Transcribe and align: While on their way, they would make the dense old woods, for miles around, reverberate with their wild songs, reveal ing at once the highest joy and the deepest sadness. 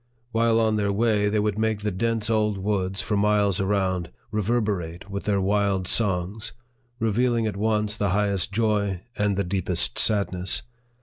While 0.31 0.59
on 0.59 0.77
their 0.77 0.91
way, 0.91 1.29
they 1.29 1.37
would 1.37 1.59
make 1.59 1.81
the 1.81 1.91
dense 1.91 2.27
old 2.27 2.57
woods, 2.57 3.01
for 3.03 3.15
miles 3.15 3.59
around, 3.59 4.09
reverberate 4.31 5.11
with 5.11 5.25
their 5.25 5.39
wild 5.39 5.87
songs, 5.87 6.53
reveal 6.97 7.35
ing 7.35 7.45
at 7.45 7.55
once 7.55 7.95
the 7.97 8.09
highest 8.09 8.51
joy 8.51 9.01
and 9.15 9.35
the 9.35 9.43
deepest 9.43 9.99
sadness. 9.99 10.63